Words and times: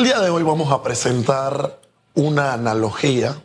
El 0.00 0.06
día 0.06 0.20
de 0.20 0.30
hoy 0.30 0.42
vamos 0.42 0.72
a 0.72 0.82
presentar 0.82 1.78
una 2.14 2.54
analogía 2.54 3.38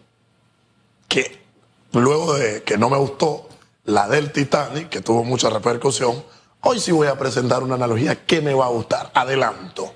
que 1.10 1.44
luego 1.92 2.36
de 2.36 2.64
que 2.64 2.78
no 2.78 2.90
me 2.90 2.96
gustó 2.96 3.50
la 3.84 4.08
del 4.08 4.32
Titanic, 4.32 4.88
que 4.88 5.02
tuvo 5.02 5.26
mucha 5.26 5.50
repercusión, 5.50 6.24
hoy 6.62 6.80
sí 6.80 6.94
voy 6.94 7.08
a 7.08 7.20
presentar 7.20 7.62
una 7.62 7.76
analogía 7.76 8.26
que 8.26 8.40
me 8.40 8.54
va 8.54 8.68
a 8.68 8.70
gustar. 8.70 9.12
Adelanto. 9.14 9.96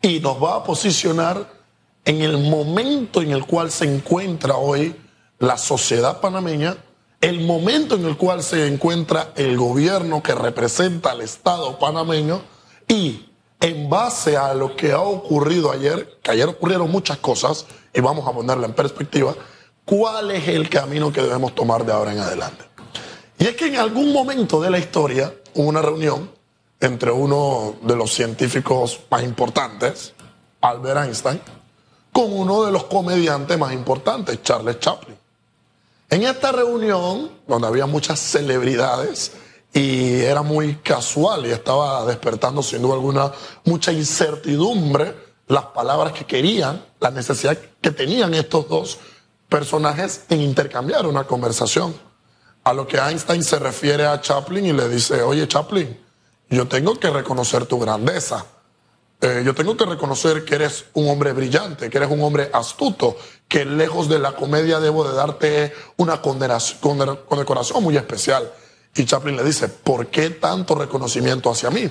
Y 0.00 0.20
nos 0.20 0.42
va 0.42 0.54
a 0.54 0.64
posicionar 0.64 1.46
en 2.06 2.22
el 2.22 2.38
momento 2.38 3.20
en 3.20 3.32
el 3.32 3.44
cual 3.44 3.70
se 3.70 3.84
encuentra 3.84 4.56
hoy 4.56 4.96
la 5.38 5.58
sociedad 5.58 6.18
panameña, 6.22 6.78
el 7.20 7.42
momento 7.42 7.96
en 7.96 8.06
el 8.06 8.16
cual 8.16 8.42
se 8.42 8.66
encuentra 8.66 9.32
el 9.36 9.58
gobierno 9.58 10.22
que 10.22 10.34
representa 10.34 11.10
al 11.10 11.20
Estado 11.20 11.78
panameño 11.78 12.40
y 12.88 13.29
en 13.60 13.90
base 13.90 14.36
a 14.36 14.54
lo 14.54 14.74
que 14.74 14.92
ha 14.92 15.00
ocurrido 15.00 15.70
ayer, 15.70 16.18
que 16.22 16.30
ayer 16.30 16.48
ocurrieron 16.48 16.90
muchas 16.90 17.18
cosas 17.18 17.66
y 17.92 18.00
vamos 18.00 18.26
a 18.26 18.32
ponerla 18.32 18.66
en 18.66 18.72
perspectiva, 18.72 19.34
cuál 19.84 20.30
es 20.30 20.48
el 20.48 20.68
camino 20.70 21.12
que 21.12 21.20
debemos 21.20 21.54
tomar 21.54 21.84
de 21.84 21.92
ahora 21.92 22.12
en 22.12 22.20
adelante. 22.20 22.64
Y 23.38 23.46
es 23.46 23.56
que 23.56 23.66
en 23.66 23.76
algún 23.76 24.12
momento 24.12 24.60
de 24.60 24.70
la 24.70 24.78
historia 24.78 25.34
hubo 25.54 25.68
una 25.68 25.82
reunión 25.82 26.30
entre 26.80 27.10
uno 27.10 27.76
de 27.82 27.96
los 27.96 28.12
científicos 28.12 29.00
más 29.10 29.22
importantes, 29.22 30.14
Albert 30.62 31.04
Einstein, 31.04 31.40
con 32.12 32.32
uno 32.32 32.64
de 32.64 32.72
los 32.72 32.84
comediantes 32.84 33.58
más 33.58 33.72
importantes, 33.72 34.42
Charles 34.42 34.80
Chaplin. 34.80 35.16
En 36.08 36.22
esta 36.22 36.50
reunión, 36.50 37.30
donde 37.46 37.68
había 37.68 37.86
muchas 37.86 38.18
celebridades 38.18 39.32
y 39.72 40.20
era 40.22 40.42
muy 40.42 40.76
casual 40.76 41.46
y 41.46 41.50
estaba 41.50 42.04
despertando 42.04 42.62
sin 42.62 42.82
duda 42.82 42.94
alguna 42.94 43.32
mucha 43.64 43.92
incertidumbre, 43.92 45.14
las 45.46 45.66
palabras 45.66 46.12
que 46.12 46.24
querían, 46.24 46.84
la 47.00 47.10
necesidad 47.10 47.56
que 47.80 47.90
tenían 47.90 48.34
estos 48.34 48.68
dos 48.68 48.98
personajes 49.48 50.24
en 50.28 50.40
intercambiar 50.40 51.06
una 51.06 51.24
conversación. 51.24 51.94
A 52.62 52.72
lo 52.72 52.86
que 52.86 52.98
Einstein 52.98 53.42
se 53.42 53.58
refiere 53.58 54.06
a 54.06 54.20
Chaplin 54.20 54.66
y 54.66 54.72
le 54.72 54.88
dice, 54.88 55.22
oye 55.22 55.48
Chaplin, 55.48 55.98
yo 56.50 56.68
tengo 56.68 56.98
que 56.98 57.10
reconocer 57.10 57.66
tu 57.66 57.78
grandeza. 57.78 58.44
Eh, 59.20 59.42
yo 59.44 59.54
tengo 59.54 59.76
que 59.76 59.84
reconocer 59.84 60.44
que 60.44 60.54
eres 60.54 60.86
un 60.94 61.08
hombre 61.08 61.32
brillante, 61.32 61.90
que 61.90 61.98
eres 61.98 62.10
un 62.10 62.22
hombre 62.22 62.50
astuto, 62.52 63.16
que 63.48 63.64
lejos 63.64 64.08
de 64.08 64.18
la 64.18 64.32
comedia 64.32 64.80
debo 64.80 65.06
de 65.06 65.14
darte 65.14 65.74
una 65.96 66.22
condecoración 66.22 67.82
muy 67.82 67.96
especial. 67.96 68.50
Y 68.94 69.04
Chaplin 69.04 69.36
le 69.36 69.44
dice, 69.44 69.68
¿por 69.68 70.08
qué 70.08 70.30
tanto 70.30 70.74
reconocimiento 70.74 71.50
hacia 71.50 71.70
mí? 71.70 71.90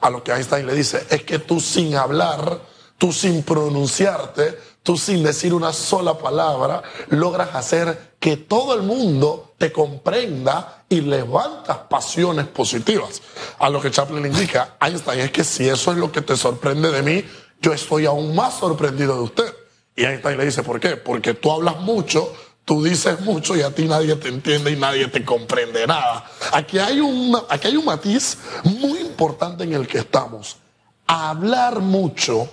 A 0.00 0.10
lo 0.10 0.22
que 0.24 0.32
Einstein 0.32 0.66
le 0.66 0.74
dice, 0.74 1.06
es 1.10 1.22
que 1.22 1.38
tú 1.38 1.60
sin 1.60 1.94
hablar, 1.94 2.60
tú 2.98 3.12
sin 3.12 3.42
pronunciarte, 3.42 4.58
tú 4.82 4.96
sin 4.96 5.22
decir 5.22 5.54
una 5.54 5.72
sola 5.72 6.18
palabra, 6.18 6.82
logras 7.08 7.54
hacer 7.54 8.14
que 8.18 8.36
todo 8.36 8.74
el 8.74 8.82
mundo 8.82 9.54
te 9.58 9.70
comprenda 9.72 10.84
y 10.88 11.02
levantas 11.02 11.78
pasiones 11.88 12.46
positivas. 12.46 13.22
A 13.58 13.70
lo 13.70 13.80
que 13.80 13.90
Chaplin 13.90 14.22
le 14.22 14.28
indica, 14.28 14.76
Einstein, 14.80 15.20
es 15.20 15.30
que 15.30 15.44
si 15.44 15.68
eso 15.68 15.92
es 15.92 15.98
lo 15.98 16.10
que 16.10 16.22
te 16.22 16.36
sorprende 16.36 16.90
de 16.90 17.02
mí, 17.02 17.24
yo 17.60 17.72
estoy 17.72 18.06
aún 18.06 18.34
más 18.34 18.58
sorprendido 18.58 19.14
de 19.14 19.20
usted. 19.20 19.54
Y 19.94 20.04
Einstein 20.04 20.38
le 20.38 20.46
dice, 20.46 20.62
¿por 20.62 20.80
qué? 20.80 20.96
Porque 20.96 21.34
tú 21.34 21.52
hablas 21.52 21.78
mucho, 21.80 22.32
tú 22.70 22.84
dices 22.84 23.20
mucho 23.22 23.56
y 23.56 23.62
a 23.62 23.74
ti 23.74 23.88
nadie 23.88 24.14
te 24.14 24.28
entiende 24.28 24.70
y 24.70 24.76
nadie 24.76 25.08
te 25.08 25.24
comprende 25.24 25.84
nada. 25.88 26.24
Aquí 26.52 26.78
hay 26.78 27.00
un, 27.00 27.36
aquí 27.48 27.66
hay 27.66 27.76
un 27.76 27.84
matiz 27.84 28.38
muy 28.62 29.00
importante 29.00 29.64
en 29.64 29.72
el 29.72 29.88
que 29.88 29.98
estamos. 29.98 30.56
Hablar 31.04 31.80
mucho 31.80 32.48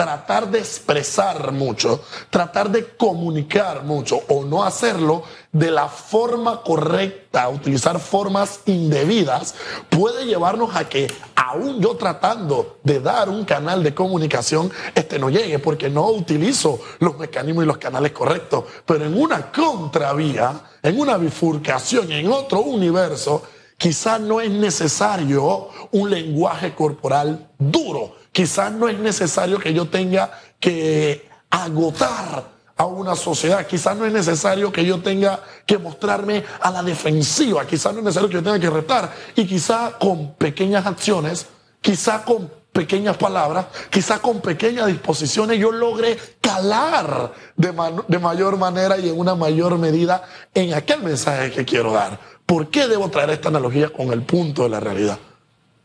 tratar 0.00 0.50
de 0.50 0.60
expresar 0.60 1.52
mucho, 1.52 2.02
tratar 2.30 2.70
de 2.70 2.96
comunicar 2.96 3.84
mucho 3.84 4.18
o 4.28 4.46
no 4.46 4.64
hacerlo 4.64 5.24
de 5.52 5.70
la 5.70 5.88
forma 5.88 6.62
correcta, 6.62 7.46
utilizar 7.50 8.00
formas 8.00 8.60
indebidas, 8.64 9.54
puede 9.90 10.24
llevarnos 10.24 10.74
a 10.74 10.88
que 10.88 11.06
aún 11.36 11.82
yo 11.82 11.96
tratando 11.96 12.78
de 12.82 13.00
dar 13.00 13.28
un 13.28 13.44
canal 13.44 13.82
de 13.82 13.94
comunicación, 13.94 14.72
este 14.94 15.18
no 15.18 15.28
llegue 15.28 15.58
porque 15.58 15.90
no 15.90 16.06
utilizo 16.06 16.80
los 17.00 17.18
mecanismos 17.18 17.64
y 17.64 17.66
los 17.66 17.76
canales 17.76 18.12
correctos. 18.12 18.64
Pero 18.86 19.04
en 19.04 19.20
una 19.20 19.52
contravía, 19.52 20.62
en 20.82 20.98
una 20.98 21.18
bifurcación, 21.18 22.10
en 22.10 22.32
otro 22.32 22.60
universo, 22.60 23.42
quizás 23.76 24.18
no 24.18 24.40
es 24.40 24.50
necesario 24.50 25.68
un 25.90 26.08
lenguaje 26.08 26.74
corporal 26.74 27.50
duro 27.58 28.19
Quizás 28.40 28.72
no 28.72 28.88
es 28.88 28.98
necesario 28.98 29.58
que 29.58 29.74
yo 29.74 29.84
tenga 29.84 30.30
que 30.58 31.28
agotar 31.50 32.42
a 32.74 32.86
una 32.86 33.14
sociedad. 33.14 33.66
Quizás 33.66 33.94
no 33.94 34.06
es 34.06 34.14
necesario 34.14 34.72
que 34.72 34.82
yo 34.82 35.02
tenga 35.02 35.40
que 35.66 35.76
mostrarme 35.76 36.42
a 36.62 36.70
la 36.70 36.82
defensiva. 36.82 37.66
Quizás 37.66 37.92
no 37.92 37.98
es 37.98 38.04
necesario 38.06 38.30
que 38.30 38.36
yo 38.36 38.42
tenga 38.42 38.58
que 38.58 38.70
retar. 38.70 39.12
Y 39.36 39.46
quizás 39.46 39.92
con 39.96 40.32
pequeñas 40.36 40.86
acciones, 40.86 41.48
quizás 41.82 42.22
con 42.22 42.50
pequeñas 42.72 43.18
palabras, 43.18 43.66
quizás 43.90 44.20
con 44.20 44.40
pequeñas 44.40 44.86
disposiciones 44.86 45.58
yo 45.58 45.70
logre 45.70 46.16
calar 46.40 47.34
de, 47.56 47.74
de 48.08 48.18
mayor 48.18 48.56
manera 48.56 48.96
y 48.96 49.10
en 49.10 49.18
una 49.18 49.34
mayor 49.34 49.76
medida 49.76 50.24
en 50.54 50.72
aquel 50.72 51.02
mensaje 51.02 51.50
que 51.50 51.66
quiero 51.66 51.92
dar. 51.92 52.18
¿Por 52.46 52.70
qué 52.70 52.88
debo 52.88 53.10
traer 53.10 53.28
esta 53.28 53.50
analogía 53.50 53.90
con 53.90 54.10
el 54.14 54.22
punto 54.22 54.62
de 54.62 54.70
la 54.70 54.80
realidad? 54.80 55.18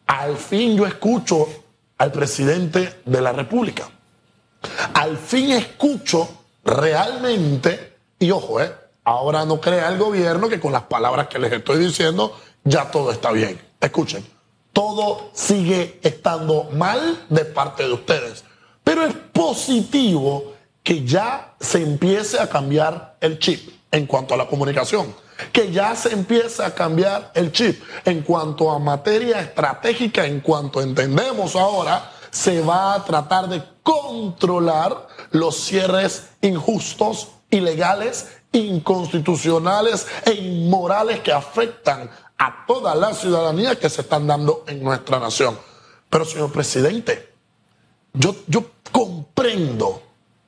Al 0.07 0.37
fin 0.37 0.77
yo 0.77 0.85
escucho 0.85 1.64
al 1.97 2.11
presidente 2.11 3.01
de 3.05 3.21
la 3.21 3.31
República. 3.31 3.89
Al 4.93 5.17
fin 5.17 5.51
escucho 5.51 6.27
realmente, 6.63 7.97
y 8.19 8.31
ojo, 8.31 8.61
eh, 8.61 8.71
ahora 9.03 9.45
no 9.45 9.61
crea 9.61 9.89
el 9.89 9.97
gobierno 9.97 10.49
que 10.49 10.59
con 10.59 10.73
las 10.73 10.83
palabras 10.83 11.27
que 11.27 11.39
les 11.39 11.51
estoy 11.51 11.79
diciendo 11.79 12.37
ya 12.63 12.89
todo 12.89 13.11
está 13.11 13.31
bien. 13.31 13.61
Escuchen, 13.79 14.25
todo 14.73 15.29
sigue 15.33 15.99
estando 16.01 16.69
mal 16.71 17.25
de 17.29 17.45
parte 17.45 17.83
de 17.83 17.93
ustedes, 17.93 18.43
pero 18.83 19.03
es 19.03 19.13
positivo 19.31 20.53
que 20.83 21.05
ya 21.05 21.55
se 21.59 21.81
empiece 21.81 22.39
a 22.39 22.49
cambiar 22.49 23.17
el 23.21 23.39
chip 23.39 23.69
en 23.91 24.05
cuanto 24.07 24.33
a 24.33 24.37
la 24.37 24.47
comunicación 24.47 25.13
que 25.51 25.71
ya 25.71 25.95
se 25.95 26.13
empieza 26.13 26.65
a 26.65 26.73
cambiar 26.73 27.31
el 27.33 27.51
chip 27.51 27.83
en 28.05 28.21
cuanto 28.21 28.71
a 28.71 28.79
materia 28.79 29.39
estratégica, 29.39 30.25
en 30.25 30.39
cuanto 30.39 30.81
entendemos 30.81 31.55
ahora, 31.55 32.11
se 32.31 32.61
va 32.61 32.93
a 32.93 33.03
tratar 33.03 33.47
de 33.47 33.63
controlar 33.83 35.07
los 35.31 35.55
cierres 35.55 36.29
injustos, 36.41 37.29
ilegales, 37.49 38.27
inconstitucionales 38.51 40.07
e 40.25 40.33
inmorales 40.33 41.19
que 41.19 41.31
afectan 41.31 42.09
a 42.37 42.65
toda 42.65 42.95
la 42.95 43.13
ciudadanía 43.13 43.79
que 43.79 43.89
se 43.89 44.01
están 44.01 44.27
dando 44.27 44.63
en 44.67 44.83
nuestra 44.83 45.19
nación. 45.19 45.57
Pero 46.09 46.25
señor 46.25 46.51
presidente, 46.51 47.33
yo, 48.13 48.35
yo 48.47 48.71
comprendo 48.91 50.01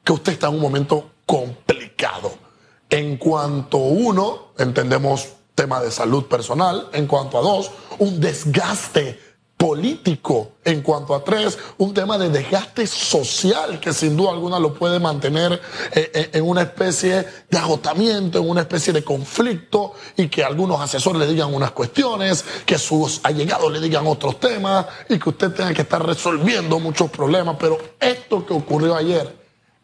que 0.03 0.13
usted 0.13 0.33
está 0.33 0.47
en 0.47 0.55
un 0.55 0.61
momento 0.61 1.11
complicado 1.25 2.46
en 2.89 3.17
cuanto 3.17 3.77
uno, 3.77 4.53
entendemos 4.57 5.27
tema 5.55 5.81
de 5.81 5.91
salud 5.91 6.25
personal, 6.25 6.89
en 6.93 7.07
cuanto 7.07 7.37
a 7.37 7.41
dos, 7.41 7.71
un 7.99 8.19
desgaste 8.19 9.19
político, 9.57 10.51
en 10.63 10.83
cuanto 10.83 11.15
a 11.15 11.23
tres, 11.23 11.57
un 11.79 11.91
tema 11.91 12.19
de 12.19 12.29
desgaste 12.29 12.85
social 12.85 13.79
que 13.79 13.91
sin 13.91 14.15
duda 14.15 14.29
alguna 14.29 14.59
lo 14.59 14.75
puede 14.75 14.99
mantener 14.99 15.59
eh, 15.95 16.11
eh, 16.13 16.29
en 16.33 16.47
una 16.47 16.61
especie 16.61 17.25
de 17.49 17.57
agotamiento, 17.57 18.37
en 18.37 18.47
una 18.47 18.61
especie 18.61 18.93
de 18.93 19.03
conflicto 19.03 19.93
y 20.15 20.27
que 20.27 20.43
algunos 20.43 20.79
asesores 20.79 21.19
le 21.19 21.27
digan 21.27 21.55
unas 21.55 21.71
cuestiones, 21.71 22.45
que 22.67 22.77
sus 22.77 23.19
allegados 23.23 23.71
le 23.71 23.79
digan 23.79 24.05
otros 24.05 24.39
temas 24.39 24.85
y 25.09 25.17
que 25.17 25.29
usted 25.29 25.51
tenga 25.51 25.73
que 25.73 25.81
estar 25.81 26.05
resolviendo 26.05 26.79
muchos 26.79 27.09
problemas. 27.09 27.57
Pero 27.59 27.79
esto 27.99 28.45
que 28.45 28.53
ocurrió 28.53 28.95
ayer 28.95 29.36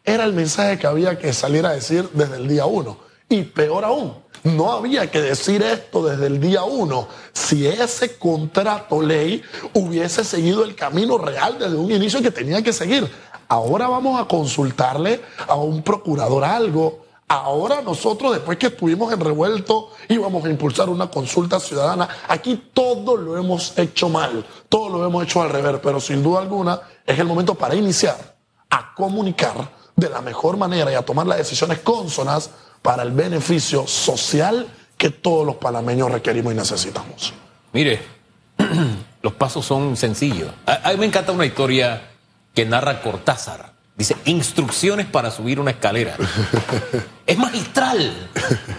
era 0.04 0.24
el 0.24 0.34
mensaje 0.34 0.78
que 0.78 0.86
había 0.86 1.18
que 1.18 1.32
salir 1.32 1.64
a 1.64 1.72
decir 1.72 2.08
desde 2.12 2.36
el 2.36 2.46
día 2.46 2.66
uno. 2.66 2.98
Y 3.28 3.42
peor 3.42 3.84
aún, 3.84 4.14
no 4.44 4.72
había 4.72 5.10
que 5.10 5.22
decir 5.22 5.62
esto 5.62 6.04
desde 6.04 6.26
el 6.26 6.38
día 6.38 6.64
uno 6.64 7.08
si 7.32 7.66
ese 7.66 8.18
contrato 8.18 9.00
ley 9.00 9.42
hubiese 9.72 10.22
seguido 10.22 10.62
el 10.62 10.74
camino 10.74 11.16
real 11.16 11.56
desde 11.58 11.76
un 11.76 11.90
inicio 11.90 12.20
que 12.20 12.30
tenía 12.30 12.62
que 12.62 12.72
seguir. 12.72 13.10
Ahora 13.48 13.88
vamos 13.88 14.20
a 14.20 14.26
consultarle 14.26 15.22
a 15.48 15.54
un 15.54 15.82
procurador 15.82 16.44
algo. 16.44 17.04
Ahora 17.26 17.80
nosotros, 17.80 18.32
después 18.32 18.58
que 18.58 18.66
estuvimos 18.66 19.10
en 19.12 19.20
revuelto, 19.20 19.90
íbamos 20.08 20.44
a 20.44 20.50
impulsar 20.50 20.90
una 20.90 21.10
consulta 21.10 21.58
ciudadana. 21.58 22.06
Aquí 22.28 22.70
todo 22.74 23.16
lo 23.16 23.38
hemos 23.38 23.76
hecho 23.78 24.10
mal, 24.10 24.44
todo 24.68 24.90
lo 24.90 25.06
hemos 25.06 25.24
hecho 25.24 25.40
al 25.40 25.48
revés, 25.48 25.80
pero 25.82 25.98
sin 26.00 26.22
duda 26.22 26.42
alguna 26.42 26.78
es 27.06 27.18
el 27.18 27.26
momento 27.26 27.54
para 27.54 27.74
iniciar 27.74 28.36
a 28.68 28.94
comunicar 28.94 29.83
de 29.96 30.08
la 30.08 30.20
mejor 30.20 30.56
manera 30.56 30.90
y 30.90 30.94
a 30.94 31.02
tomar 31.02 31.26
las 31.26 31.38
decisiones 31.38 31.78
cónsonas 31.80 32.50
para 32.82 33.02
el 33.02 33.12
beneficio 33.12 33.86
social 33.86 34.66
que 34.96 35.10
todos 35.10 35.46
los 35.46 35.56
panameños 35.56 36.10
requerimos 36.10 36.52
y 36.52 36.56
necesitamos. 36.56 37.32
Mire, 37.72 38.00
los 39.22 39.32
pasos 39.34 39.64
son 39.64 39.96
sencillos. 39.96 40.50
A, 40.66 40.90
mí 40.92 40.98
me 40.98 41.06
encanta 41.06 41.32
una 41.32 41.46
historia 41.46 42.10
que 42.54 42.64
narra 42.64 43.00
Cortázar 43.02 43.74
Dice, 43.96 44.16
instrucciones 44.24 45.06
para 45.06 45.30
subir 45.30 45.60
una 45.60 45.70
escalera. 45.70 46.16
es 47.26 47.38
magistral. 47.38 48.28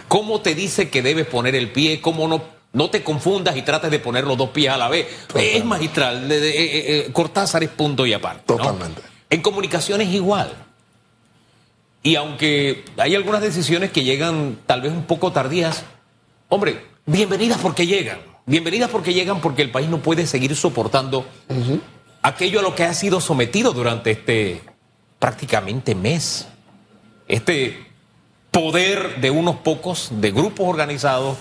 ¿Cómo 0.10 0.42
te 0.42 0.56
dice 0.56 0.90
que 0.90 1.02
debes 1.02 1.26
poner 1.26 1.56
el 1.56 1.72
pie? 1.72 2.02
¿Cómo 2.02 2.28
no, 2.28 2.44
no 2.74 2.90
te 2.90 3.02
confundas 3.02 3.56
y 3.56 3.62
trates 3.62 3.92
de 3.92 4.00
poner 4.00 4.26
los 4.26 4.38
dos 4.38 4.50
pies 4.50 4.74
a 4.74 4.78
la 4.78 4.90
vez? 4.90 5.08
Es 5.34 5.64
magistral. 5.64 6.30
Eh, 6.30 6.36
eh, 6.36 7.06
eh, 7.08 7.10
Cortázar 7.14 7.64
es 7.64 7.70
punto 7.70 8.06
y 8.06 8.12
aparte. 8.12 8.44
Totalmente. 8.46 9.02
En 9.30 9.42
comunicación 9.42 10.02
es 10.02 10.10
igual. 10.10 10.65
Y 12.06 12.18
aunque 12.18 12.86
hay 12.98 13.16
algunas 13.16 13.42
decisiones 13.42 13.90
que 13.90 14.04
llegan 14.04 14.60
tal 14.68 14.81
vez 14.81 14.92
un 14.92 15.06
poco 15.06 15.31
tardías, 15.31 15.86
hombre, 16.50 16.86
bienvenidas 17.07 17.57
porque 17.57 17.88
llegan. 17.88 18.19
Bienvenidas 18.46 18.92
porque 18.92 19.12
llegan 19.12 19.42
porque 19.42 19.63
el 19.63 19.72
país 19.72 19.90
no 19.90 20.04
puede 20.04 20.28
seguir 20.28 20.56
soportando 20.56 21.25
aquello 22.22 22.60
a 22.60 22.62
lo 22.62 22.75
que 22.75 22.84
ha 22.84 22.94
sido 22.94 23.19
sometido 23.22 23.72
durante 23.72 24.12
este 24.12 24.62
prácticamente 25.18 25.96
mes. 25.96 26.48
Este 27.28 27.88
poder 28.52 29.19
de 29.19 29.31
unos 29.31 29.56
pocos, 29.56 30.10
de 30.12 30.30
grupos 30.30 30.69
organizados 30.69 31.40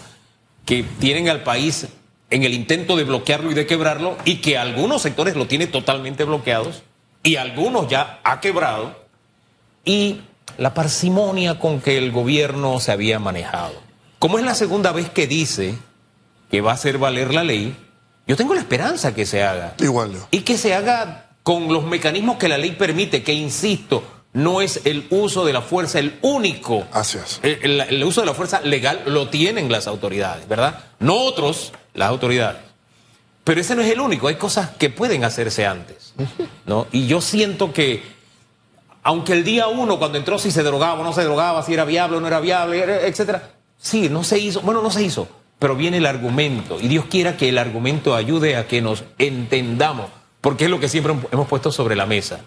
que 0.64 0.82
tienen 0.98 1.28
al 1.28 1.42
país 1.42 1.88
en 2.30 2.42
el 2.42 2.54
intento 2.54 2.96
de 2.96 3.04
bloquearlo 3.04 3.50
y 3.50 3.54
de 3.54 3.66
quebrarlo 3.66 4.16
y 4.24 4.36
que 4.36 4.56
algunos 4.56 5.02
sectores 5.02 5.36
lo 5.36 5.46
tienen 5.46 5.70
totalmente 5.70 6.24
bloqueados 6.24 6.84
y 7.22 7.36
algunos 7.36 7.86
ya 7.86 8.18
ha 8.24 8.40
quebrado 8.40 9.04
y 9.84 10.22
la 10.58 10.74
parsimonia 10.74 11.58
con 11.58 11.80
que 11.80 11.98
el 11.98 12.12
gobierno 12.12 12.80
se 12.80 12.92
había 12.92 13.18
manejado. 13.18 13.74
Como 14.18 14.38
es 14.38 14.44
la 14.44 14.54
segunda 14.54 14.92
vez 14.92 15.10
que 15.10 15.26
dice 15.26 15.74
que 16.50 16.60
va 16.60 16.72
a 16.72 16.74
hacer 16.74 16.98
valer 16.98 17.34
la 17.34 17.44
ley, 17.44 17.76
yo 18.26 18.36
tengo 18.36 18.54
la 18.54 18.60
esperanza 18.60 19.14
que 19.14 19.26
se 19.26 19.42
haga. 19.42 19.74
Igual 19.78 20.12
yo. 20.12 20.28
Y 20.30 20.40
que 20.40 20.56
se 20.56 20.74
haga 20.74 21.30
con 21.42 21.72
los 21.72 21.84
mecanismos 21.84 22.36
que 22.36 22.48
la 22.48 22.56
ley 22.56 22.72
permite, 22.72 23.22
que 23.22 23.34
insisto, 23.34 24.02
no 24.32 24.60
es 24.62 24.80
el 24.84 25.06
uso 25.10 25.44
de 25.44 25.52
la 25.52 25.62
fuerza 25.62 25.98
el 25.98 26.18
único. 26.22 26.86
Así 26.92 27.18
es. 27.18 27.40
El, 27.42 27.80
el, 27.80 28.04
uso 28.04 28.20
de 28.20 28.26
la 28.26 28.34
fuerza 28.34 28.60
legal 28.60 29.02
lo 29.06 29.28
tienen 29.28 29.70
las 29.70 29.86
autoridades, 29.86 30.48
¿verdad? 30.48 30.84
No 30.98 31.16
otros, 31.16 31.72
las 31.94 32.08
autoridades. 32.08 32.60
Pero 33.44 33.60
ese 33.60 33.74
no 33.74 33.82
es 33.82 33.92
el 33.92 34.00
único, 34.00 34.28
hay 34.28 34.36
cosas 34.36 34.70
que 34.70 34.88
pueden 34.88 35.22
hacerse 35.22 35.66
antes, 35.66 36.14
¿no? 36.64 36.86
Y 36.92 37.06
yo 37.06 37.20
siento 37.20 37.74
que, 37.74 38.02
aunque 39.04 39.32
el 39.32 39.44
día 39.44 39.68
uno, 39.68 39.98
cuando 39.98 40.18
entró, 40.18 40.38
si 40.38 40.50
se 40.50 40.62
drogaba 40.62 41.00
o 41.00 41.04
no 41.04 41.12
se 41.12 41.22
drogaba, 41.22 41.62
si 41.62 41.72
era 41.72 41.84
viable 41.84 42.16
o 42.16 42.20
no 42.20 42.26
era 42.26 42.40
viable, 42.40 43.06
etcétera, 43.06 43.50
sí, 43.78 44.08
no 44.08 44.24
se 44.24 44.38
hizo, 44.38 44.60
bueno, 44.62 44.82
no 44.82 44.90
se 44.90 45.04
hizo, 45.04 45.28
pero 45.58 45.76
viene 45.76 45.98
el 45.98 46.06
argumento, 46.06 46.80
y 46.80 46.88
Dios 46.88 47.04
quiera 47.04 47.36
que 47.36 47.48
el 47.48 47.58
argumento 47.58 48.16
ayude 48.16 48.56
a 48.56 48.66
que 48.66 48.82
nos 48.82 49.04
entendamos 49.18 50.06
porque 50.44 50.64
es 50.64 50.70
lo 50.70 50.78
que 50.78 50.90
siempre 50.90 51.14
hemos 51.32 51.48
puesto 51.48 51.72
sobre 51.72 51.96
la 51.96 52.04
mesa. 52.04 52.40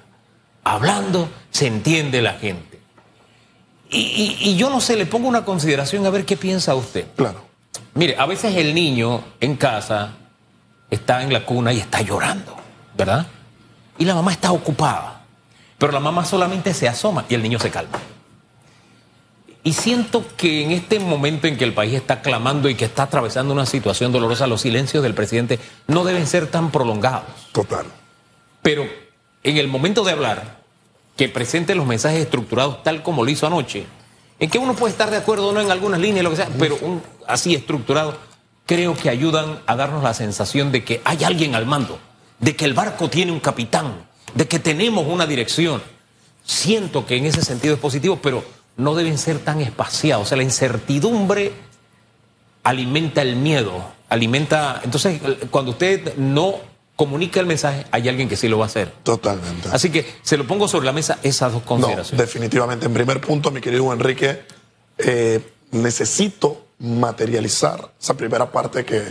Hablando 0.64 1.30
se 1.50 1.66
entiende 1.66 2.22
la 2.22 2.34
gente. 2.34 2.80
Y, 3.90 4.56
yo 4.56 4.70
no 4.70 4.82
sé, 4.82 4.96
le 4.96 5.08
pongo 5.08 5.28
una 5.28 5.44
consideración 5.44 6.06
a 6.06 6.12
ver 6.12 6.24
qué 6.24 6.38
piensa 6.38 6.76
usted. 6.76 7.08
Claro. 7.16 7.42
Mire, 7.96 8.16
a 8.20 8.28
veces 8.28 8.56
el 8.56 8.76
niño 8.76 9.24
en 9.40 9.56
casa 9.56 10.12
está 10.92 11.24
en 11.24 11.34
la 11.34 11.44
cuna 11.44 11.74
y 11.74 11.80
está 11.80 12.02
llorando, 12.02 12.56
¿verdad? 12.96 13.26
Y 13.98 14.06
la 14.06 14.14
mamá 14.14 14.32
está 14.32 14.52
ocupada. 14.52 15.17
Pero 15.78 15.92
la 15.92 16.00
mamá 16.00 16.26
solamente 16.26 16.74
se 16.74 16.88
asoma 16.88 17.26
y 17.30 17.36
el 17.36 17.44
niño 17.44 17.60
se 17.60 17.70
calma. 17.70 18.00
Y 19.64 19.74
siento 19.74 20.24
que 20.38 20.64
en 20.64 20.72
este 20.72 21.00
momento 21.00 21.46
en 21.48 21.58
que 21.58 21.66
el 21.66 21.74
país 21.74 21.94
está 21.94 22.22
clamando 22.22 22.70
y 22.70 22.76
que 22.76 22.86
está 22.86 23.04
atravesando 23.04 23.54
una 23.54 23.66
situación 23.66 24.12
dolorosa, 24.12 24.48
los 24.48 24.62
silencios 24.62 25.04
del 25.04 25.14
presidente 25.14 25.60
no 25.88 26.06
deben 26.06 26.26
ser 26.26 26.48
tan 26.48 26.72
prolongados. 26.72 27.26
Total. 27.52 27.86
Pero 28.62 28.88
en 29.44 29.58
el 29.58 29.68
momento 29.68 30.04
de 30.04 30.14
hablar, 30.14 30.62
que 31.18 31.28
presente 31.28 31.76
los 31.76 31.86
mensajes 31.86 32.20
estructurados 32.20 32.84
tal 32.84 33.04
como 33.04 33.26
lo 33.26 33.30
hizo 33.30 33.46
anoche, 33.46 33.86
en 34.40 34.50
que 34.50 34.60
uno 34.60 34.76
puede 34.76 34.92
estar 34.92 35.10
de 35.10 35.18
acuerdo 35.18 35.50
o 35.50 35.52
no 35.52 35.60
en 35.60 35.72
algunas 35.72 36.00
líneas, 36.00 36.24
lo 36.24 36.30
que 36.30 36.36
sea, 36.38 36.50
pero 36.58 36.78
así 37.28 37.56
estructurado, 37.56 38.18
creo 38.66 38.94
que 38.96 39.10
ayudan 39.10 39.60
a 39.66 39.76
darnos 39.76 40.04
la 40.04 40.14
sensación 40.14 40.72
de 40.72 40.84
que 40.84 41.02
hay 41.04 41.24
alguien 41.24 41.56
al 41.56 41.66
mando, 41.66 42.00
de 42.40 42.56
que 42.56 42.66
el 42.66 42.74
barco 42.74 43.10
tiene 43.10 43.32
un 43.32 43.40
capitán, 43.40 44.08
de 44.38 44.48
que 44.48 44.60
tenemos 44.60 45.08
una 45.08 45.26
dirección. 45.26 45.82
Siento 46.46 47.06
que 47.06 47.18
en 47.18 47.26
ese 47.26 47.42
sentido 47.42 47.74
es 47.74 47.80
positivo, 47.80 48.20
pero 48.22 48.44
no 48.78 48.94
deben 48.94 49.18
ser 49.18 49.40
tan 49.40 49.62
espaciados. 49.62 50.28
O 50.28 50.30
sea, 50.30 50.38
la 50.38 50.44
incertidumbre 50.44 51.54
alimenta 52.64 53.24
el 53.24 53.36
miedo, 53.36 53.84
alimenta... 54.10 54.80
Entonces, 54.84 55.20
cuando 55.50 55.72
usted 55.72 56.16
no 56.18 56.56
comunica 56.96 57.40
el 57.40 57.48
mensaje, 57.48 57.86
hay 57.90 58.08
alguien 58.08 58.30
que 58.30 58.38
sí 58.38 58.48
lo 58.48 58.60
va 58.60 58.66
a 58.66 58.68
hacer. 58.68 58.92
Totalmente. 59.02 59.70
Así 59.72 59.90
que 59.90 60.06
se 60.22 60.38
lo 60.38 60.46
pongo 60.46 60.68
sobre 60.68 60.86
la 60.86 60.94
mesa 60.94 61.18
esas 61.24 61.52
dos 61.52 61.64
consideraciones. 61.64 62.24
definitivamente. 62.24 62.86
En 62.86 62.94
primer 62.94 63.20
punto, 63.20 63.50
mi 63.50 63.60
querido 63.60 63.92
Enrique, 63.92 64.44
eh, 65.00 65.42
necesito 65.72 66.68
materializar 66.78 67.92
esa 68.00 68.16
primera 68.16 68.52
parte 68.52 68.86
que, 68.86 69.02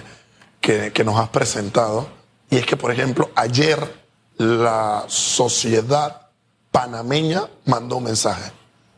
que, 0.60 0.92
que 0.92 1.04
nos 1.04 1.18
has 1.18 1.30
presentado. 1.30 2.08
Y 2.48 2.58
es 2.58 2.66
que, 2.66 2.76
por 2.76 2.92
ejemplo, 2.92 3.30
ayer 3.34 4.05
la 4.38 5.04
sociedad 5.08 6.28
panameña 6.70 7.44
mandó 7.64 7.96
un 7.96 8.04
mensaje 8.04 8.52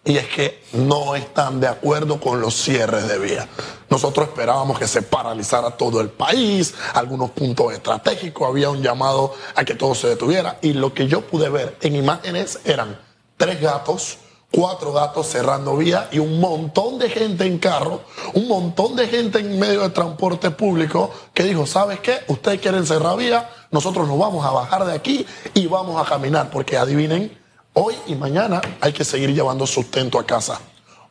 y 0.08 0.16
es 0.16 0.26
que 0.28 0.62
no 0.72 1.14
están 1.14 1.60
de 1.60 1.68
acuerdo 1.68 2.18
con 2.18 2.40
los 2.40 2.54
cierres 2.54 3.06
de 3.08 3.18
vía. 3.18 3.46
Nosotros 3.90 4.28
esperábamos 4.28 4.78
que 4.78 4.88
se 4.88 5.02
paralizara 5.02 5.72
todo 5.72 6.00
el 6.00 6.08
país, 6.08 6.74
algunos 6.94 7.30
puntos 7.32 7.74
estratégicos, 7.74 8.48
había 8.48 8.70
un 8.70 8.82
llamado 8.82 9.34
a 9.54 9.64
que 9.66 9.74
todo 9.74 9.94
se 9.94 10.08
detuviera 10.08 10.58
y 10.62 10.72
lo 10.72 10.94
que 10.94 11.08
yo 11.08 11.20
pude 11.20 11.50
ver 11.50 11.76
en 11.82 11.94
imágenes 11.94 12.60
eran 12.64 12.98
tres 13.36 13.60
gatos, 13.60 14.18
cuatro 14.50 14.92
gatos 14.92 15.26
cerrando 15.26 15.76
vía 15.76 16.08
y 16.10 16.20
un 16.20 16.40
montón 16.40 16.98
de 16.98 17.10
gente 17.10 17.44
en 17.44 17.58
carro, 17.58 18.00
un 18.32 18.48
montón 18.48 18.96
de 18.96 19.08
gente 19.08 19.40
en 19.40 19.58
medio 19.58 19.82
de 19.82 19.90
transporte 19.90 20.50
público 20.50 21.10
que 21.34 21.42
dijo, 21.42 21.66
¿sabes 21.66 22.00
qué? 22.00 22.20
Ustedes 22.28 22.62
quieren 22.62 22.86
cerrar 22.86 23.18
vía, 23.18 23.50
nosotros 23.70 24.08
nos 24.08 24.18
vamos 24.18 24.44
a 24.44 24.50
bajar 24.50 24.84
de 24.84 24.94
aquí 24.94 25.26
y 25.54 25.66
vamos 25.66 26.00
a 26.00 26.08
caminar, 26.08 26.50
porque 26.50 26.76
adivinen, 26.76 27.36
Hoy 27.80 27.94
y 28.08 28.16
mañana 28.16 28.60
hay 28.80 28.92
que 28.92 29.04
seguir 29.04 29.32
llevando 29.32 29.64
sustento 29.64 30.18
a 30.18 30.26
casa. 30.26 30.60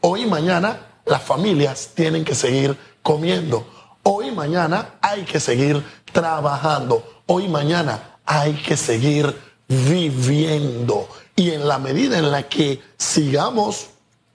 Hoy 0.02 0.24
y 0.24 0.26
mañana 0.26 1.00
las 1.06 1.22
familias 1.22 1.92
tienen 1.96 2.26
que 2.26 2.36
seguir 2.36 2.78
comiendo. 3.02 3.66
Hoy 4.04 4.28
y 4.28 4.32
mañana 4.32 4.96
hay 5.00 5.24
que 5.24 5.40
seguir 5.40 5.82
trabajando. 6.12 7.22
Hoy 7.26 7.46
y 7.46 7.48
mañana 7.48 8.18
hay 8.26 8.54
que 8.56 8.76
seguir 8.76 9.34
viviendo. 9.70 11.08
Y 11.38 11.52
en 11.52 11.70
la 11.70 11.80
medida 11.80 12.18
en 12.18 12.32
la 12.32 12.50
que 12.50 12.82
sigamos 12.98 13.88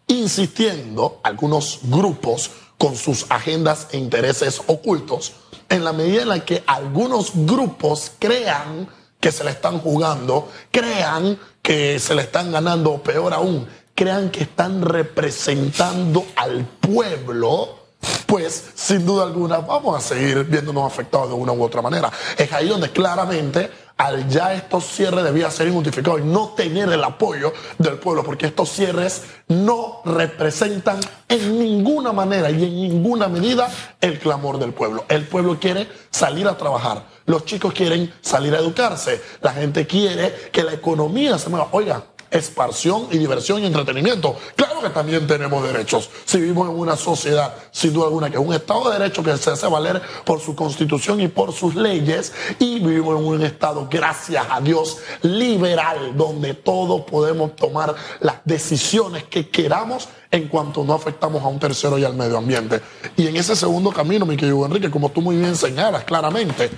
insistiendo, 0.07 1.21
algunos 1.25 1.81
grupos 1.83 2.50
con 2.83 2.97
sus 2.97 3.27
agendas 3.29 3.87
e 3.93 3.97
intereses 3.97 4.61
ocultos, 4.67 5.35
en 5.69 5.85
la 5.85 5.93
medida 5.93 6.23
en 6.23 6.29
la 6.31 6.45
que 6.45 6.65
algunos 6.67 7.31
grupos 7.33 8.11
crean 8.19 8.89
que 9.21 9.31
se 9.31 9.45
le 9.45 9.51
están 9.51 9.79
jugando, 9.79 10.49
crean 10.73 11.39
que 11.62 12.01
se 12.01 12.17
le 12.17 12.23
están 12.23 12.51
ganando, 12.51 12.91
o 12.91 13.01
peor 13.01 13.35
aún, 13.35 13.69
crean 13.95 14.31
que 14.31 14.43
están 14.43 14.83
representando 14.83 16.27
al 16.35 16.65
pueblo, 16.65 17.79
pues 18.27 18.71
sin 18.75 19.07
duda 19.07 19.23
alguna 19.23 19.59
vamos 19.59 19.97
a 19.97 20.01
seguir 20.01 20.43
viéndonos 20.43 20.85
afectados 20.85 21.29
de 21.29 21.35
una 21.37 21.53
u 21.53 21.62
otra 21.62 21.83
manera. 21.83 22.11
Es 22.37 22.53
ahí 22.53 22.67
donde 22.67 22.91
claramente 22.91 23.71
al 24.02 24.28
ya 24.28 24.52
estos 24.52 24.85
cierres 24.85 25.23
debía 25.23 25.49
ser 25.49 25.68
injustificados 25.68 26.21
y 26.21 26.25
no 26.25 26.49
tener 26.56 26.90
el 26.90 27.04
apoyo 27.04 27.52
del 27.78 27.99
pueblo, 27.99 28.25
porque 28.25 28.47
estos 28.47 28.68
cierres 28.71 29.23
no 29.47 30.02
representan 30.04 30.99
en 31.28 31.56
ninguna 31.56 32.12
manera 32.12 32.50
y 32.50 32.64
en 32.64 32.75
ninguna 32.75 33.28
medida 33.28 33.71
el 34.00 34.18
clamor 34.18 34.59
del 34.59 34.73
pueblo. 34.73 35.04
El 35.09 35.28
pueblo 35.28 35.61
quiere 35.61 35.87
salir 36.11 36.49
a 36.49 36.56
trabajar, 36.56 37.06
los 37.26 37.44
chicos 37.44 37.73
quieren 37.73 38.12
salir 38.21 38.52
a 38.56 38.59
educarse, 38.59 39.23
la 39.40 39.52
gente 39.52 39.87
quiere 39.87 40.50
que 40.50 40.64
la 40.64 40.73
economía 40.73 41.38
se 41.38 41.49
mueva. 41.49 41.68
Oiga, 41.71 42.02
esparción 42.33 43.07
y 43.11 43.19
diversión 43.19 43.62
y 43.62 43.67
entretenimiento. 43.67 44.37
Claro 44.57 44.81
que 44.81 44.91
también 44.91 45.27
tenemos 45.27 45.62
derechos. 45.62 46.11
Si 46.25 46.39
vivimos 46.39 46.69
en 46.69 46.77
una 46.77 46.97
sociedad, 46.97 47.55
sin 47.71 47.93
duda 47.93 48.07
alguna, 48.07 48.31
que 48.31 48.37
es 48.37 48.43
un 48.43 48.55
Estado 48.55 48.91
de 48.91 48.99
Derecho 48.99 49.23
que 49.23 49.37
se 49.37 49.51
hace 49.51 49.67
valer 49.67 50.01
por 50.25 50.41
su 50.41 50.57
constitución 50.57 51.21
y 51.21 51.29
por 51.29 51.53
sus 51.53 51.75
leyes, 51.75 52.33
y 52.59 52.81
vivimos 52.81 53.19
en 53.19 53.27
un 53.27 53.43
Estado, 53.43 53.87
gracias 53.91 54.47
a 54.51 54.61
Dios, 54.61 54.99
liberal, 55.23 56.17
donde 56.17 56.55
todos 56.55 57.03
podemos 57.03 57.55
tomar 57.55 57.95
las 58.21 58.37
decisiones 58.45 59.25
que 59.25 59.49
queramos 59.49 60.09
en 60.31 60.49
cuanto 60.49 60.83
no 60.83 60.95
afectamos 60.95 61.43
a 61.43 61.49
un 61.49 61.59
tercero 61.59 61.99
y 61.99 62.05
al 62.05 62.15
medio 62.15 62.39
ambiente. 62.39 62.81
Y 63.17 63.27
en 63.27 63.37
ese 63.37 63.55
segundo 63.55 63.93
camino, 63.93 64.25
mi 64.25 64.37
querido 64.37 64.65
Enrique, 64.65 64.91
como 64.91 65.11
tú 65.11 65.21
muy 65.21 65.37
bien 65.37 65.55
señalas 65.55 66.05
claramente, 66.05 66.71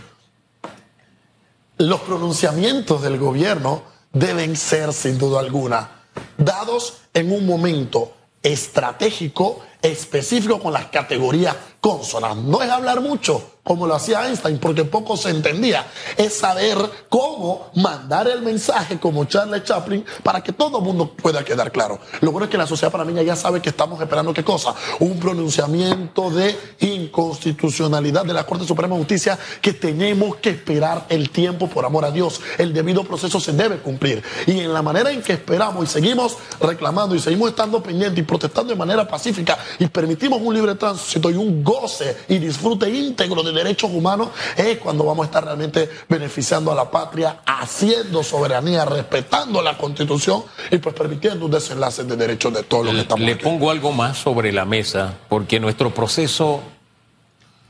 los 1.79 2.01
pronunciamientos 2.01 3.03
del 3.03 3.19
gobierno 3.19 3.94
deben 4.15 4.57
ser, 4.57 4.93
sin 4.93 5.19
duda 5.19 5.41
alguna, 5.41 5.91
dados 6.39 6.99
en 7.13 7.33
un 7.33 7.45
momento 7.45 8.13
estratégico 8.43 9.61
específico 9.85 10.59
con 10.59 10.73
las 10.73 10.87
categorías 10.87 11.55
consonas. 11.79 12.37
No 12.37 12.63
es 12.63 12.71
hablar 12.71 13.03
mucho, 13.03 13.57
como 13.63 13.87
lo 13.87 13.95
hacía 13.95 14.27
Einstein, 14.27 14.59
porque 14.59 14.85
poco 14.85 15.19
se 15.19 15.29
entendía. 15.29 15.87
Es 16.17 16.35
saber 16.39 16.79
cómo 17.11 17.71
mandar 17.75 18.27
el 18.27 18.41
mensaje 18.41 18.99
como 18.99 19.27
Charles 19.27 19.65
Chaplin 19.65 20.03
para 20.23 20.43
que 20.43 20.53
todo 20.53 20.79
el 20.79 20.85
mundo 20.85 21.11
pueda 21.11 21.45
quedar 21.45 21.71
claro. 21.71 21.99
Lo 22.23 22.33
bueno 22.33 22.47
es 22.47 22.51
que 22.51 22.57
la 22.57 22.67
sociedad 22.67 22.91
panameña 22.91 23.23
ya 23.23 23.37
sabe 23.37 23.61
que 23.61 23.69
estamos 23.69 24.01
esperando 24.01 24.33
qué 24.33 24.43
cosa? 24.43 24.75
Un 25.01 25.19
pronunciamiento 25.19 26.31
de 26.31 26.57
inconstitucionalidad 26.81 28.25
de 28.25 28.33
la 28.33 28.47
Corte 28.47 28.67
Suprema 28.67 28.95
de 28.95 29.01
Justicia 29.01 29.39
que 29.61 29.75
tenemos 29.75 30.37
que 30.37 30.51
esperar 30.51 31.05
el 31.11 31.29
tiempo 31.29 31.69
por 31.69 31.85
amor 31.85 32.07
a 32.07 32.11
Dios. 32.11 32.41
El 32.57 32.73
debido 32.73 33.05
proceso 33.05 33.39
se 33.41 33.53
debe 33.53 33.77
cumplir. 33.81 34.23
Y 34.47 34.61
en 34.61 34.73
la 34.73 34.81
manera 34.81 35.11
en 35.11 35.23
que 35.23 35.35
esperamos 35.35 35.85
y 35.85 35.87
seguimos 35.87 36.39
reclamando 36.61 37.15
y 37.15 37.19
seguimos 37.19 37.51
estando 37.51 37.83
pendientes 37.83 38.21
y 38.21 38.23
protestando 38.23 38.73
de 38.73 38.79
manera 38.79 39.07
pacífica 39.07 39.59
y 39.79 39.87
permitimos 39.87 40.41
un 40.43 40.55
libre 40.55 40.75
tránsito 40.75 41.31
y 41.31 41.35
un 41.35 41.63
goce 41.65 42.17
y 42.29 42.39
disfrute 42.39 42.89
íntegro 42.91 43.43
de 43.43 43.53
derechos 43.53 43.91
humanos 43.93 44.29
es 44.57 44.79
cuando 44.79 45.05
vamos 45.05 45.25
a 45.25 45.27
estar 45.27 45.45
realmente 45.45 45.89
beneficiando 46.09 46.71
a 46.73 46.75
la 46.75 46.91
patria, 46.91 47.41
haciendo 47.47 48.23
soberanía, 48.23 48.85
respetando 48.85 49.61
la 49.63 49.77
constitución 49.79 50.43
y 50.71 50.79
pues 50.79 50.95
permitiendo 50.95 51.47
un 51.47 51.51
desenlace 51.51 52.05
de 52.05 52.17
derechos 52.17 52.53
de 52.55 52.63
todos 52.63 52.87
los 52.87 52.95
que 52.95 53.01
estamos 53.01 53.25
Le 53.27 53.33
aquí. 53.35 53.43
pongo 53.45 53.71
algo 53.71 53.93
más 53.93 54.19
sobre 54.19 54.53
la 54.53 54.65
mesa, 54.65 55.15
porque 55.29 55.61
nuestro 55.61 55.93
proceso 55.95 56.61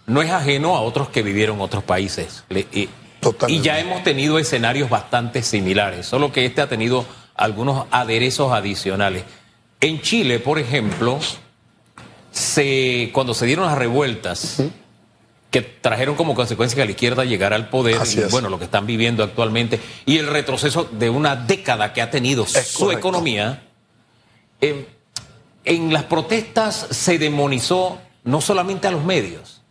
no 0.07 0.21
es 0.23 0.31
ajeno 0.31 0.77
a 0.77 0.81
otros 0.83 1.09
que 1.09 1.23
vivieron 1.23 1.61
otros 1.61 1.83
países. 1.85 2.45
Le- 2.49 2.67
y 3.49 3.61
ya 3.63 3.79
hemos 3.79 4.03
tenido 4.03 4.39
escenarios 4.39 4.91
bastante 4.91 5.43
similares, 5.43 6.05
solo 6.05 6.31
que 6.31 6.45
este 6.45 6.61
ha 6.61 6.69
tenido 6.69 7.07
algunos 7.35 7.87
aderezos 7.91 8.53
adicionales. 8.53 9.25
En 9.81 10.03
Chile, 10.03 10.41
por 10.41 10.59
ejemplo, 10.59 11.19
se, 12.35 13.11
cuando 13.15 13.33
se 13.33 13.47
dieron 13.47 13.65
las 13.67 13.79
revueltas, 13.79 14.63
que 15.51 15.63
trajeron 15.63 16.17
como 16.17 16.35
consecuencia 16.35 16.75
que 16.77 16.85
la 16.85 16.91
izquierda 16.91 17.25
llegara 17.25 17.55
al 17.57 17.69
poder, 17.71 17.97
Así 18.01 18.19
y 18.19 18.23
es. 18.23 18.31
bueno, 18.31 18.49
lo 18.49 18.59
que 18.59 18.65
están 18.65 18.87
viviendo 18.87 19.23
actualmente, 19.23 19.81
y 20.05 20.19
el 20.19 20.27
retroceso 20.27 20.85
de 20.85 21.09
una 21.11 21.37
década 21.37 21.93
que 21.93 22.03
ha 22.03 22.11
tenido 22.11 22.45
su 22.47 22.81
correcto. 22.81 22.91
economía, 22.99 23.63
eh, 24.61 24.87
en 25.65 25.93
las 25.93 26.03
protestas 26.05 26.89
se 26.91 27.19
demonizó 27.19 27.99
no 28.25 28.41
solamente 28.41 28.89
a 28.89 28.91
los 28.91 29.05
medios, 29.05 29.63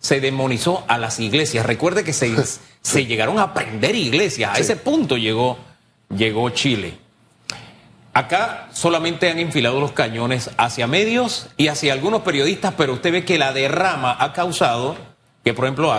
se 0.00 0.20
demonizó 0.20 0.84
a 0.88 0.98
las 0.98 1.20
iglesias. 1.20 1.64
Recuerde 1.64 2.02
que 2.04 2.12
se, 2.12 2.34
se 2.82 3.06
llegaron 3.06 3.38
a 3.38 3.54
prender 3.54 3.94
iglesias, 3.94 4.50
a 4.52 4.56
Sí. 4.56 4.62
ese 4.62 4.76
punto 4.76 5.16
llegó, 5.16 5.56
llegó 6.14 6.50
Chile. 6.50 6.98
Acá 8.18 8.66
solamente 8.72 9.30
han 9.30 9.38
enfilado 9.38 9.78
los 9.78 9.92
cañones 9.92 10.50
hacia 10.56 10.88
medios 10.88 11.46
y 11.56 11.68
hacia 11.68 11.92
algunos 11.92 12.22
periodistas, 12.22 12.74
pero 12.76 12.94
usted 12.94 13.12
ve 13.12 13.24
que 13.24 13.38
la 13.38 13.52
derrama 13.52 14.16
ha 14.18 14.32
causado 14.32 14.96
que, 15.44 15.54
por 15.54 15.66
ejemplo, 15.66 15.94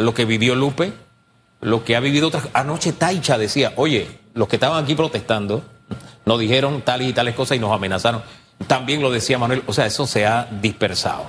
lo 0.00 0.14
que 0.14 0.24
vivió 0.24 0.56
Lupe, 0.56 0.92
lo 1.60 1.84
que 1.84 1.94
ha 1.94 2.00
vivido 2.00 2.26
otras. 2.26 2.48
Anoche 2.54 2.92
Taicha 2.92 3.38
decía, 3.38 3.72
oye, 3.76 4.18
los 4.34 4.48
que 4.48 4.56
estaban 4.56 4.82
aquí 4.82 4.96
protestando 4.96 5.62
nos 6.24 6.40
dijeron 6.40 6.82
tales 6.82 7.08
y 7.08 7.12
tales 7.12 7.36
cosas 7.36 7.56
y 7.56 7.60
nos 7.60 7.70
amenazaron. 7.70 8.22
También 8.66 9.00
lo 9.00 9.12
decía 9.12 9.38
Manuel, 9.38 9.62
o 9.68 9.72
sea, 9.72 9.86
eso 9.86 10.08
se 10.08 10.26
ha 10.26 10.48
dispersado. 10.60 11.26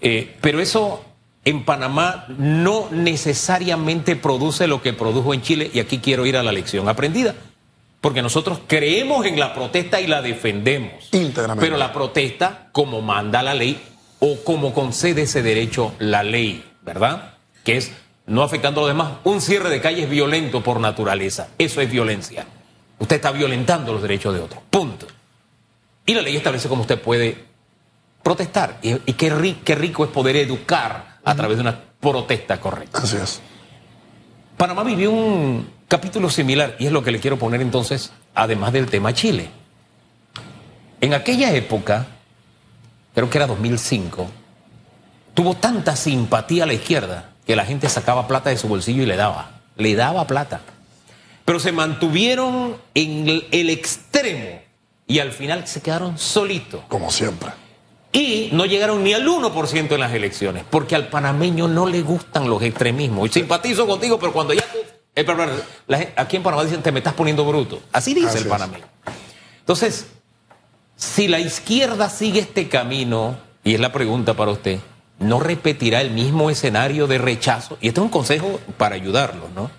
Eh, 0.00 0.36
pero 0.40 0.58
eso 0.58 1.04
en 1.44 1.64
Panamá 1.64 2.24
no 2.36 2.88
necesariamente 2.90 4.16
produce 4.16 4.66
lo 4.66 4.82
que 4.82 4.94
produjo 4.94 5.32
en 5.32 5.42
Chile 5.42 5.70
y 5.72 5.78
aquí 5.78 5.98
quiero 5.98 6.26
ir 6.26 6.36
a 6.36 6.42
la 6.42 6.50
lección 6.50 6.88
aprendida. 6.88 7.36
Porque 8.00 8.22
nosotros 8.22 8.60
creemos 8.66 9.26
en 9.26 9.40
la 9.40 9.52
protesta 9.54 10.00
y 10.00 10.06
la 10.06 10.22
defendemos. 10.22 11.08
Íntegramente. 11.12 11.64
Pero 11.66 11.76
la 11.76 11.92
protesta 11.92 12.68
como 12.72 13.02
manda 13.02 13.42
la 13.42 13.54
ley 13.54 13.80
o 14.20 14.36
como 14.44 14.72
concede 14.72 15.22
ese 15.22 15.42
derecho 15.42 15.94
la 15.98 16.22
ley, 16.22 16.64
¿verdad? 16.82 17.34
Que 17.64 17.76
es, 17.76 17.92
no 18.26 18.42
afectando 18.42 18.80
a 18.80 18.82
los 18.84 18.90
demás, 18.90 19.12
un 19.24 19.40
cierre 19.40 19.68
de 19.68 19.80
calles 19.80 20.08
violento 20.08 20.62
por 20.62 20.78
naturaleza. 20.78 21.48
Eso 21.58 21.80
es 21.80 21.90
violencia. 21.90 22.46
Usted 23.00 23.16
está 23.16 23.32
violentando 23.32 23.92
los 23.92 24.02
derechos 24.02 24.32
de 24.34 24.40
otros. 24.40 24.62
Punto. 24.70 25.06
Y 26.06 26.14
la 26.14 26.22
ley 26.22 26.36
establece 26.36 26.68
cómo 26.68 26.82
usted 26.82 27.00
puede 27.00 27.44
protestar. 28.22 28.78
Y, 28.82 28.92
y 28.92 29.12
qué, 29.14 29.32
ri- 29.32 29.56
qué 29.64 29.74
rico 29.74 30.04
es 30.04 30.10
poder 30.10 30.36
educar 30.36 31.18
a 31.24 31.34
través 31.34 31.56
de 31.58 31.62
una 31.62 31.80
protesta 32.00 32.60
correcta. 32.60 32.98
Así 33.00 33.16
es. 33.16 33.40
Panamá 34.56 34.82
vivió 34.84 35.10
un 35.10 35.68
capítulo 35.88 36.30
similar 36.30 36.76
y 36.78 36.86
es 36.86 36.92
lo 36.92 37.02
que 37.02 37.10
le 37.10 37.20
quiero 37.20 37.38
poner 37.38 37.60
entonces, 37.62 38.12
además 38.34 38.72
del 38.72 38.86
tema 38.86 39.12
Chile. 39.14 39.48
En 41.00 41.14
aquella 41.14 41.52
época, 41.54 42.06
creo 43.14 43.30
que 43.30 43.38
era 43.38 43.46
2005, 43.46 44.26
tuvo 45.34 45.54
tanta 45.54 45.96
simpatía 45.96 46.64
a 46.64 46.66
la 46.66 46.74
izquierda 46.74 47.30
que 47.46 47.56
la 47.56 47.64
gente 47.64 47.88
sacaba 47.88 48.26
plata 48.28 48.50
de 48.50 48.56
su 48.58 48.68
bolsillo 48.68 49.02
y 49.02 49.06
le 49.06 49.16
daba, 49.16 49.60
le 49.76 49.94
daba 49.94 50.26
plata. 50.26 50.60
Pero 51.44 51.58
se 51.60 51.72
mantuvieron 51.72 52.76
en 52.94 53.28
el- 53.50 53.70
extremo 53.70 54.60
y 55.06 55.20
al 55.20 55.32
final 55.32 55.66
se 55.66 55.80
quedaron 55.80 56.18
solitos. 56.18 56.82
Como 56.88 57.10
siempre. 57.10 57.48
Y 58.12 58.50
no 58.52 58.66
llegaron 58.66 59.02
ni 59.04 59.14
al 59.14 59.26
1% 59.26 59.94
en 59.94 60.00
las 60.00 60.12
elecciones, 60.12 60.64
porque 60.68 60.94
al 60.94 61.08
panameño 61.08 61.68
no 61.68 61.86
le 61.86 62.02
gustan 62.02 62.50
los 62.50 62.60
extremismos. 62.62 63.28
Y 63.30 63.32
simpatizo 63.32 63.86
contigo, 63.86 64.18
pero 64.18 64.32
cuando 64.32 64.52
ya 64.52 64.64
eh, 65.24 66.12
aquí 66.16 66.36
en 66.36 66.42
Panamá 66.42 66.64
dicen, 66.64 66.82
te 66.82 66.92
me 66.92 66.98
estás 66.98 67.14
poniendo 67.14 67.44
bruto. 67.44 67.80
Así 67.92 68.14
dice 68.14 68.28
Así 68.28 68.38
el 68.38 68.46
panameño. 68.46 68.84
Entonces, 69.60 70.06
si 70.96 71.28
la 71.28 71.38
izquierda 71.40 72.08
sigue 72.10 72.40
este 72.40 72.68
camino, 72.68 73.38
y 73.64 73.74
es 73.74 73.80
la 73.80 73.92
pregunta 73.92 74.34
para 74.34 74.50
usted, 74.50 74.80
¿no 75.18 75.40
repetirá 75.40 76.00
el 76.00 76.10
mismo 76.10 76.50
escenario 76.50 77.06
de 77.06 77.18
rechazo? 77.18 77.78
Y 77.80 77.88
este 77.88 78.00
es 78.00 78.04
un 78.04 78.10
consejo 78.10 78.60
para 78.76 78.94
ayudarlo, 78.94 79.48
¿no? 79.54 79.70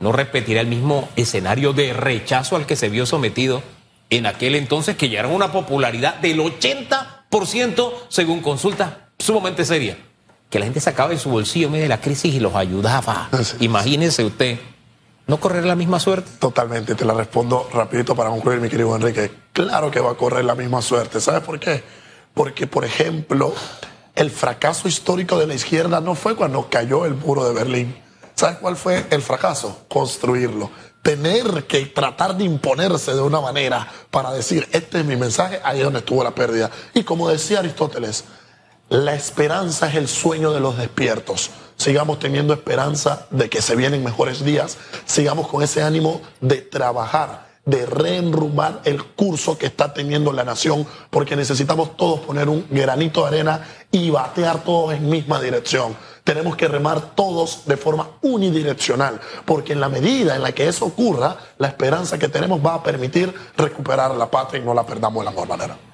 No 0.00 0.12
repetirá 0.12 0.60
el 0.60 0.68
mismo 0.68 1.08
escenario 1.16 1.72
de 1.72 1.92
rechazo 1.92 2.56
al 2.56 2.66
que 2.66 2.76
se 2.76 2.88
vio 2.88 3.04
sometido 3.04 3.62
en 4.10 4.26
aquel 4.26 4.54
entonces, 4.54 4.96
que 4.96 5.08
ya 5.08 5.20
era 5.20 5.28
una 5.28 5.52
popularidad 5.52 6.14
del 6.16 6.38
80% 6.38 7.92
según 8.08 8.40
consultas 8.40 8.94
sumamente 9.18 9.64
serias. 9.64 9.98
Que 10.50 10.58
la 10.58 10.64
gente 10.64 10.80
sacaba 10.80 11.10
de 11.10 11.18
su 11.18 11.30
bolsillo 11.30 11.68
medio 11.68 11.82
de 11.82 11.88
la 11.88 12.00
crisis 12.00 12.34
y 12.34 12.40
los 12.40 12.54
ayudaba. 12.54 13.28
Así 13.32 13.56
es. 13.56 13.62
Imagínese 13.62 14.24
usted, 14.24 14.58
¿no 15.26 15.38
correr 15.38 15.64
la 15.64 15.76
misma 15.76 16.00
suerte? 16.00 16.30
Totalmente, 16.38 16.94
te 16.94 17.04
la 17.04 17.14
respondo 17.14 17.68
rapidito 17.72 18.16
para 18.16 18.30
concluir, 18.30 18.60
mi 18.60 18.68
querido 18.68 18.94
Enrique. 18.96 19.30
Claro 19.52 19.90
que 19.90 20.00
va 20.00 20.12
a 20.12 20.14
correr 20.14 20.44
la 20.44 20.54
misma 20.54 20.80
suerte. 20.80 21.20
¿Sabes 21.20 21.42
por 21.42 21.60
qué? 21.60 21.82
Porque, 22.32 22.66
por 22.66 22.84
ejemplo, 22.84 23.52
el 24.14 24.30
fracaso 24.30 24.88
histórico 24.88 25.38
de 25.38 25.46
la 25.46 25.54
izquierda 25.54 26.00
no 26.00 26.14
fue 26.14 26.34
cuando 26.34 26.68
cayó 26.70 27.04
el 27.04 27.14
muro 27.14 27.46
de 27.46 27.54
Berlín. 27.54 27.96
¿Sabes 28.34 28.58
cuál 28.58 28.76
fue 28.76 29.04
el 29.10 29.20
fracaso? 29.20 29.84
Construirlo. 29.88 30.70
Tener 31.02 31.64
que 31.66 31.86
tratar 31.86 32.36
de 32.36 32.44
imponerse 32.44 33.12
de 33.12 33.20
una 33.20 33.40
manera 33.40 33.86
para 34.10 34.32
decir, 34.32 34.68
este 34.72 35.00
es 35.00 35.04
mi 35.04 35.16
mensaje, 35.16 35.60
ahí 35.64 35.78
es 35.78 35.84
donde 35.84 35.98
estuvo 35.98 36.22
la 36.22 36.34
pérdida. 36.34 36.70
Y 36.94 37.02
como 37.02 37.28
decía 37.28 37.58
Aristóteles, 37.58 38.24
la 38.88 39.14
esperanza 39.14 39.88
es 39.88 39.96
el 39.96 40.08
sueño 40.08 40.52
de 40.52 40.60
los 40.60 40.78
despiertos. 40.78 41.50
Sigamos 41.76 42.18
teniendo 42.18 42.54
esperanza 42.54 43.26
de 43.30 43.50
que 43.50 43.60
se 43.60 43.76
vienen 43.76 44.02
mejores 44.02 44.42
días. 44.42 44.78
Sigamos 45.04 45.48
con 45.48 45.62
ese 45.62 45.82
ánimo 45.82 46.22
de 46.40 46.62
trabajar, 46.62 47.48
de 47.66 47.84
reenrumbar 47.84 48.80
el 48.84 49.04
curso 49.04 49.58
que 49.58 49.66
está 49.66 49.92
teniendo 49.92 50.32
la 50.32 50.42
nación, 50.42 50.86
porque 51.10 51.36
necesitamos 51.36 51.98
todos 51.98 52.20
poner 52.20 52.48
un 52.48 52.66
granito 52.70 53.20
de 53.20 53.28
arena 53.28 53.68
y 53.92 54.08
batear 54.08 54.64
todos 54.64 54.94
en 54.94 55.08
misma 55.08 55.38
dirección. 55.38 55.94
Tenemos 56.24 56.56
que 56.56 56.66
remar 56.66 57.14
todos 57.14 57.66
de 57.66 57.76
forma 57.76 58.08
unidireccional, 58.22 59.20
porque 59.44 59.74
en 59.74 59.80
la 59.80 59.90
medida 59.90 60.34
en 60.34 60.42
la 60.42 60.52
que 60.52 60.66
eso 60.66 60.86
ocurra, 60.86 61.36
la 61.58 61.68
esperanza 61.68 62.18
que 62.18 62.28
tenemos 62.28 62.64
va 62.64 62.74
a 62.74 62.82
permitir 62.82 63.34
recuperar 63.56 64.14
la 64.14 64.30
patria 64.30 64.62
y 64.62 64.64
no 64.64 64.72
la 64.72 64.86
perdamos 64.86 65.20
de 65.20 65.24
la 65.26 65.30
mejor 65.30 65.48
manera. 65.48 65.87